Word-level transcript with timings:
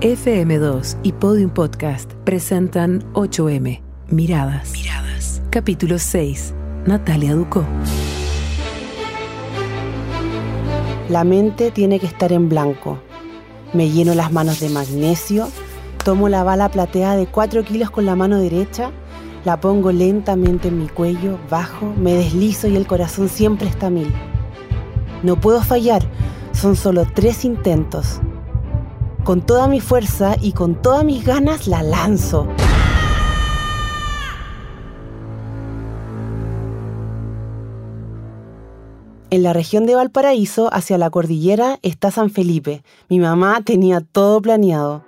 FM2 0.00 0.98
y 1.04 1.12
Podium 1.12 1.48
Podcast 1.48 2.12
presentan 2.24 3.02
8M, 3.14 3.80
Miradas. 4.08 4.72
Miradas. 4.72 5.40
Capítulo 5.48 5.98
6. 5.98 6.52
Natalia 6.84 7.34
Ducó. 7.34 7.64
La 11.08 11.24
mente 11.24 11.70
tiene 11.70 11.98
que 11.98 12.04
estar 12.04 12.30
en 12.32 12.50
blanco. 12.50 12.98
Me 13.72 13.88
lleno 13.88 14.12
las 14.14 14.30
manos 14.30 14.60
de 14.60 14.68
magnesio, 14.68 15.48
tomo 16.04 16.28
la 16.28 16.44
bala 16.44 16.68
plateada 16.68 17.16
de 17.16 17.26
4 17.26 17.64
kilos 17.64 17.90
con 17.90 18.04
la 18.04 18.16
mano 18.16 18.38
derecha, 18.38 18.90
la 19.46 19.62
pongo 19.62 19.92
lentamente 19.92 20.68
en 20.68 20.78
mi 20.78 20.88
cuello, 20.88 21.38
bajo, 21.48 21.94
me 21.96 22.12
deslizo 22.12 22.68
y 22.68 22.76
el 22.76 22.86
corazón 22.86 23.30
siempre 23.30 23.66
está 23.66 23.86
a 23.86 23.90
mil. 23.90 24.12
No 25.22 25.40
puedo 25.40 25.62
fallar, 25.62 26.02
son 26.52 26.76
solo 26.76 27.06
tres 27.14 27.46
intentos. 27.46 28.20
Con 29.26 29.42
toda 29.44 29.66
mi 29.66 29.80
fuerza 29.80 30.36
y 30.40 30.52
con 30.52 30.80
todas 30.80 31.04
mis 31.04 31.26
ganas 31.26 31.66
la 31.66 31.82
lanzo. 31.82 32.46
En 39.30 39.42
la 39.42 39.52
región 39.52 39.84
de 39.84 39.96
Valparaíso, 39.96 40.72
hacia 40.72 40.96
la 40.96 41.10
cordillera, 41.10 41.80
está 41.82 42.12
San 42.12 42.30
Felipe. 42.30 42.84
Mi 43.08 43.18
mamá 43.18 43.62
tenía 43.64 44.00
todo 44.00 44.40
planeado. 44.40 45.04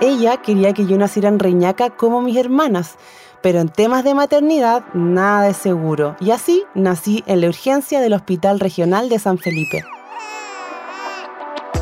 Ella 0.00 0.36
quería 0.36 0.72
que 0.72 0.86
yo 0.86 0.96
naciera 0.98 1.28
en 1.28 1.40
Reñaca 1.40 1.96
como 1.96 2.22
mis 2.22 2.36
hermanas, 2.36 2.94
pero 3.42 3.58
en 3.58 3.68
temas 3.68 4.04
de 4.04 4.14
maternidad 4.14 4.84
nada 4.94 5.48
es 5.48 5.56
seguro. 5.56 6.14
Y 6.20 6.30
así 6.30 6.62
nací 6.76 7.24
en 7.26 7.40
la 7.40 7.48
urgencia 7.48 8.00
del 8.00 8.12
Hospital 8.12 8.60
Regional 8.60 9.08
de 9.08 9.18
San 9.18 9.36
Felipe. 9.36 9.82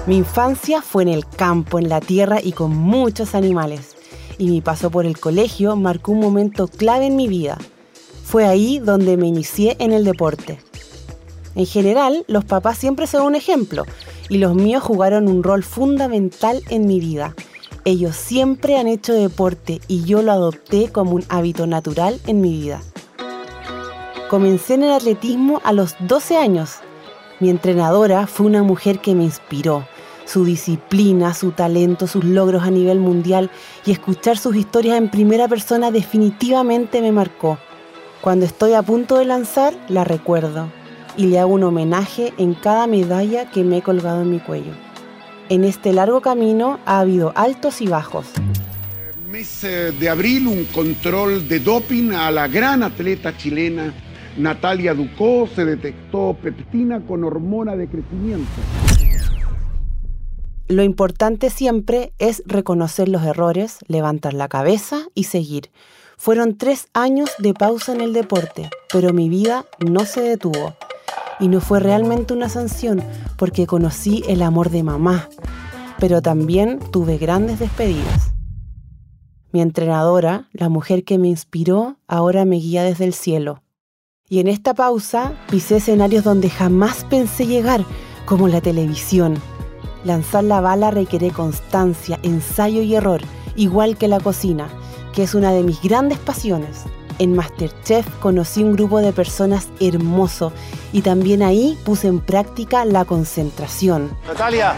Mi 0.07 0.19
infancia 0.19 0.83
fue 0.83 1.03
en 1.03 1.09
el 1.09 1.27
campo, 1.27 1.79
en 1.79 1.89
la 1.89 2.03
tierra 2.03 2.39
y 2.43 2.53
con 2.53 2.77
muchos 2.77 3.35
animales. 3.35 3.97
Y 4.37 4.51
mi 4.51 4.61
paso 4.61 4.91
por 4.91 5.07
el 5.07 5.19
colegio 5.19 5.77
marcó 5.77 6.13
un 6.13 6.21
momento 6.21 6.69
clave 6.69 7.07
en 7.07 7.17
mi 7.17 7.27
vida. 7.27 7.57
Fue 8.23 8.45
ahí 8.45 8.81
donde 8.81 9.17
me 9.17 9.29
inicié 9.29 9.77
en 9.79 9.95
el 9.95 10.05
deporte. 10.05 10.59
En 11.55 11.65
general, 11.65 12.27
los 12.29 12.45
papás 12.45 12.77
siempre 12.77 13.07
son 13.07 13.23
un 13.23 13.35
ejemplo 13.35 13.87
y 14.29 14.37
los 14.39 14.55
míos 14.55 14.83
jugaron 14.83 15.27
un 15.27 15.43
rol 15.43 15.63
fundamental 15.63 16.63
en 16.69 16.87
mi 16.87 17.01
vida. 17.01 17.35
Ellos 17.87 18.15
siempre 18.15 18.77
han 18.77 18.89
hecho 18.89 19.15
deporte 19.15 19.81
y 19.89 20.05
yo 20.05 20.21
lo 20.21 20.33
adopté 20.33 20.91
como 20.93 21.13
un 21.13 21.25
hábito 21.31 21.67
natural 21.67 22.21
en 22.27 22.43
mi 22.43 22.53
vida. 22.53 22.83
Comencé 24.29 24.75
en 24.75 24.83
el 24.83 24.93
atletismo 24.93 25.63
a 25.65 25.73
los 25.73 25.95
12 26.01 26.37
años. 26.37 26.73
Mi 27.41 27.49
entrenadora 27.49 28.27
fue 28.27 28.47
una 28.47 28.63
mujer 28.63 28.99
que 29.01 29.15
me 29.15 29.25
inspiró 29.25 29.87
su 30.25 30.45
disciplina, 30.45 31.35
su 31.35 31.53
talento, 31.53 32.07
sus 32.07 32.25
logros 32.25 32.63
a 32.63 32.71
nivel 32.71 32.99
mundial 32.99 33.51
y 33.85 33.93
escuchar 33.93 34.39
sus 34.39 34.57
historias 34.57 34.99
en 34.99 35.11
primera 35.11 35.49
persona 35.49 35.91
definitivamente 35.91 37.01
me 37.01 37.13
marcó. 37.13 37.59
Cuando 38.21 38.47
estoy 38.47 38.73
a 38.73 38.83
punto 38.83 39.19
de 39.19 39.27
lanzar, 39.27 39.75
la 39.89 40.05
recuerdo 40.05 40.69
y 41.17 41.27
le 41.27 41.39
hago 41.39 41.55
un 41.55 41.63
homenaje 41.63 42.33
en 42.39 42.55
cada 42.55 42.87
medalla 42.87 43.51
que 43.51 43.65
me 43.65 43.79
he 43.79 43.83
colgado 43.83 44.23
en 44.23 44.31
mi 44.31 44.41
cuello. 44.41 44.73
En 45.49 45.65
este 45.65 45.93
largo 45.93 46.21
camino 46.21 46.79
ha 46.87 47.01
habido 47.01 47.33
altos 47.37 47.81
y 47.83 47.87
bajos. 47.87 48.27
Mes 49.31 49.65
eh, 49.65 49.93
de 49.93 50.09
abril, 50.09 50.47
un 50.47 50.65
control 50.67 51.47
de 51.49 51.61
doping 51.61 52.13
a 52.13 52.31
la 52.31 52.49
gran 52.49 52.83
atleta 52.83 53.37
chilena 53.37 53.93
Natalia 54.37 54.95
Ducó. 54.95 55.49
Se 55.55 55.65
detectó 55.65 56.37
peptina 56.41 57.01
con 57.01 57.25
hormona 57.25 57.77
de 57.77 57.89
crecimiento. 57.89 58.51
Lo 60.67 60.83
importante 60.83 61.51
siempre 61.51 62.15
es 62.19 62.43
reconocer 62.47 63.11
los 63.11 63.23
errores, 63.23 63.79
levantar 63.87 64.33
la 64.33 64.49
cabeza 64.49 65.03
y 65.15 65.25
seguir. 65.25 65.71
Fueron 66.17 66.57
tres 66.57 66.89
años 66.95 67.31
de 67.39 67.53
pausa 67.53 67.93
en 67.93 68.01
el 68.01 68.15
deporte, 68.15 68.71
pero 68.91 69.13
mi 69.13 69.29
vida 69.29 69.67
no 69.87 70.07
se 70.07 70.23
detuvo. 70.23 70.75
Y 71.39 71.49
no 71.49 71.61
fue 71.61 71.81
realmente 71.81 72.33
una 72.33 72.49
sanción 72.49 73.03
porque 73.37 73.67
conocí 73.67 74.23
el 74.27 74.41
amor 74.41 74.71
de 74.71 74.83
mamá, 74.83 75.29
pero 75.99 76.23
también 76.23 76.79
tuve 76.93 77.19
grandes 77.19 77.59
despedidas. 77.59 78.33
Mi 79.53 79.61
entrenadora, 79.61 80.49
la 80.53 80.71
mujer 80.71 81.05
que 81.05 81.19
me 81.19 81.29
inspiró, 81.29 81.99
ahora 82.09 82.47
me 82.47 82.57
guía 82.57 82.85
desde 82.85 83.05
el 83.05 83.13
cielo. 83.13 83.63
Y 84.31 84.39
en 84.39 84.49
esta 84.49 84.73
pausa 84.73 85.35
pisé 85.51 85.77
escenarios 85.77 86.25
donde 86.25 86.49
jamás 86.49 87.05
pensé 87.05 87.47
llegar, 87.47 87.85
como 88.25 88.49
la 88.49 88.63
televisión, 88.63 89.39
Lanzar 90.05 90.45
la 90.45 90.61
bala 90.61 90.91
requiere 90.91 91.31
constancia, 91.31 92.19
ensayo 92.23 92.83
y 92.83 92.95
error, 92.95 93.23
igual 93.57 93.97
que 93.97 94.07
la 94.07 94.21
cocina, 94.21 94.69
que 95.15 95.23
es 95.23 95.35
una 95.35 95.53
de 95.53 95.63
mis 95.63 95.81
grandes 95.83 96.19
pasiones. 96.19 96.85
En 97.19 97.35
Masterchef 97.35 98.07
conocí 98.21 98.63
un 98.63 98.73
grupo 98.73 98.99
de 99.01 99.13
personas 99.13 99.69
hermoso 99.81 100.53
y 100.93 101.03
también 101.03 101.43
ahí 101.43 101.79
puse 101.85 102.09
en 102.09 102.21
práctica 102.21 102.85
la 102.85 103.05
concentración. 103.05 104.11
Natalia, 104.27 104.75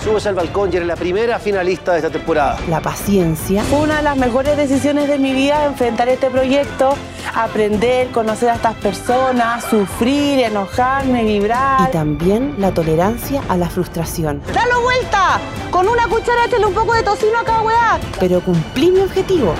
subes 0.00 0.26
al 0.26 0.34
balcón 0.34 0.70
y 0.72 0.76
eres 0.76 0.88
la 0.88 0.96
primera 0.96 1.38
finalista 1.38 1.92
de 1.92 1.98
esta 1.98 2.10
temporada. 2.10 2.58
La 2.68 2.80
paciencia. 2.80 3.62
Fue 3.64 3.80
una 3.80 3.98
de 3.98 4.02
las 4.02 4.16
mejores 4.16 4.56
decisiones 4.56 5.08
de 5.08 5.18
mi 5.18 5.32
vida 5.32 5.64
enfrentar 5.66 6.08
este 6.08 6.30
proyecto, 6.30 6.94
aprender, 7.34 8.08
conocer 8.08 8.50
a 8.50 8.54
estas 8.54 8.74
personas, 8.76 9.64
sufrir, 9.64 10.40
enojarme, 10.40 11.24
vibrar. 11.24 11.88
Y 11.88 11.92
también 11.92 12.54
la 12.58 12.72
tolerancia 12.72 13.42
a 13.48 13.56
la 13.56 13.68
frustración. 13.68 14.42
¡Dalo 14.54 14.82
vuelta! 14.82 15.40
Con 15.70 15.88
una 15.88 16.08
cuchara 16.08 16.46
échale 16.46 16.66
un 16.66 16.74
poco 16.74 16.94
de 16.94 17.02
tocino 17.02 17.38
a 17.38 17.44
cada 17.44 17.62
weá. 17.62 18.00
Pero 18.18 18.40
cumplí 18.40 18.90
mi 18.90 19.00
objetivo. 19.00 19.54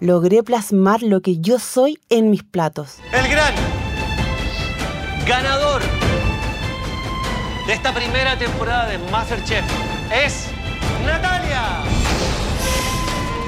Logré 0.00 0.42
plasmar 0.42 1.02
lo 1.02 1.20
que 1.20 1.40
yo 1.40 1.58
soy 1.58 1.98
en 2.08 2.30
mis 2.30 2.42
platos. 2.42 2.98
El 3.12 3.28
gran 3.28 3.54
ganador 5.26 5.99
de 7.70 7.76
esta 7.76 7.94
primera 7.94 8.36
temporada 8.36 8.88
de 8.88 8.98
Masterchef 9.12 9.64
es 10.12 10.46
Natalia. 11.06 11.84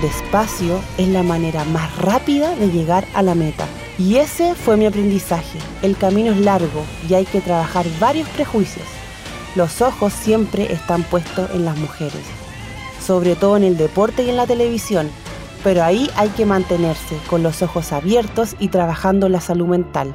Despacio 0.00 0.80
es 0.96 1.08
la 1.08 1.24
manera 1.24 1.64
más 1.64 1.96
rápida 1.96 2.54
de 2.54 2.68
llegar 2.68 3.04
a 3.14 3.22
la 3.22 3.34
meta. 3.34 3.66
Y 3.98 4.18
ese 4.18 4.54
fue 4.54 4.76
mi 4.76 4.86
aprendizaje. 4.86 5.58
El 5.82 5.96
camino 5.96 6.30
es 6.30 6.38
largo 6.38 6.84
y 7.08 7.14
hay 7.14 7.24
que 7.24 7.40
trabajar 7.40 7.84
varios 7.98 8.28
prejuicios. 8.28 8.86
Los 9.56 9.82
ojos 9.82 10.12
siempre 10.12 10.72
están 10.72 11.02
puestos 11.02 11.50
en 11.50 11.64
las 11.64 11.76
mujeres, 11.76 12.22
sobre 13.04 13.34
todo 13.34 13.56
en 13.56 13.64
el 13.64 13.76
deporte 13.76 14.22
y 14.22 14.30
en 14.30 14.36
la 14.36 14.46
televisión, 14.46 15.10
pero 15.64 15.82
ahí 15.82 16.08
hay 16.14 16.28
que 16.28 16.46
mantenerse 16.46 17.18
con 17.28 17.42
los 17.42 17.60
ojos 17.60 17.90
abiertos 17.90 18.54
y 18.60 18.68
trabajando 18.68 19.28
la 19.28 19.40
salud 19.40 19.66
mental. 19.66 20.14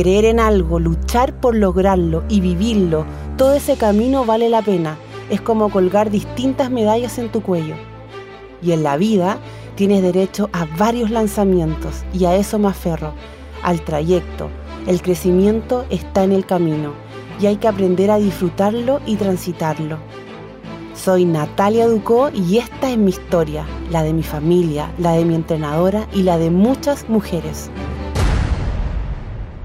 Creer 0.00 0.24
en 0.24 0.40
algo, 0.40 0.80
luchar 0.80 1.38
por 1.40 1.54
lograrlo 1.54 2.24
y 2.30 2.40
vivirlo, 2.40 3.04
todo 3.36 3.52
ese 3.52 3.76
camino 3.76 4.24
vale 4.24 4.48
la 4.48 4.62
pena. 4.62 4.96
Es 5.28 5.42
como 5.42 5.68
colgar 5.68 6.08
distintas 6.08 6.70
medallas 6.70 7.18
en 7.18 7.30
tu 7.30 7.42
cuello. 7.42 7.74
Y 8.62 8.72
en 8.72 8.82
la 8.82 8.96
vida 8.96 9.36
tienes 9.74 10.00
derecho 10.00 10.48
a 10.54 10.64
varios 10.78 11.10
lanzamientos 11.10 12.02
y 12.14 12.24
a 12.24 12.34
eso 12.34 12.58
me 12.58 12.68
aferro, 12.68 13.12
al 13.62 13.82
trayecto. 13.82 14.48
El 14.86 15.02
crecimiento 15.02 15.84
está 15.90 16.24
en 16.24 16.32
el 16.32 16.46
camino 16.46 16.94
y 17.38 17.44
hay 17.44 17.56
que 17.56 17.68
aprender 17.68 18.10
a 18.10 18.16
disfrutarlo 18.16 19.02
y 19.04 19.16
transitarlo. 19.16 19.98
Soy 20.94 21.26
Natalia 21.26 21.86
Ducó 21.86 22.30
y 22.30 22.56
esta 22.56 22.90
es 22.90 22.96
mi 22.96 23.10
historia, 23.10 23.66
la 23.90 24.02
de 24.02 24.14
mi 24.14 24.22
familia, 24.22 24.90
la 24.96 25.12
de 25.12 25.26
mi 25.26 25.34
entrenadora 25.34 26.08
y 26.14 26.22
la 26.22 26.38
de 26.38 26.48
muchas 26.48 27.06
mujeres. 27.10 27.70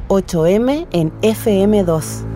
8M 0.08 0.88
en 0.92 1.12
FM2. 1.22 2.35